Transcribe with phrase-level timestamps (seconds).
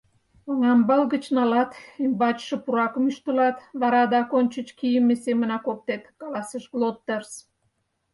[0.49, 1.71] —Оҥамбал гыч налат,
[2.05, 7.31] ӱмбачше пуракым ӱштылат, вара адак ончыч кийыме семынак оптет,— каласыш Глоттерс.